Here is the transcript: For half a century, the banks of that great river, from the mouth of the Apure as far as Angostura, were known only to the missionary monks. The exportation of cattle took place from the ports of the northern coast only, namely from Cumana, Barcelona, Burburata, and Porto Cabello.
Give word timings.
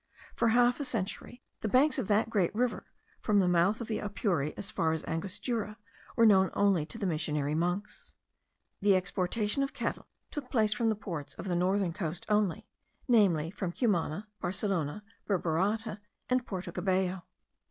For 0.35 0.47
half 0.47 0.79
a 0.79 0.83
century, 0.83 1.43
the 1.59 1.67
banks 1.67 1.99
of 1.99 2.07
that 2.07 2.27
great 2.27 2.55
river, 2.55 2.87
from 3.19 3.37
the 3.39 3.47
mouth 3.47 3.81
of 3.81 3.87
the 3.87 3.99
Apure 3.99 4.51
as 4.57 4.71
far 4.71 4.93
as 4.93 5.05
Angostura, 5.05 5.77
were 6.15 6.25
known 6.25 6.49
only 6.55 6.87
to 6.87 6.97
the 6.97 7.05
missionary 7.05 7.53
monks. 7.53 8.15
The 8.81 8.95
exportation 8.95 9.61
of 9.61 9.73
cattle 9.75 10.07
took 10.31 10.49
place 10.49 10.73
from 10.73 10.89
the 10.89 10.95
ports 10.95 11.35
of 11.35 11.47
the 11.47 11.55
northern 11.55 11.93
coast 11.93 12.25
only, 12.29 12.67
namely 13.07 13.51
from 13.51 13.73
Cumana, 13.73 14.27
Barcelona, 14.39 15.03
Burburata, 15.27 15.99
and 16.31 16.47
Porto 16.47 16.71
Cabello. 16.71 17.25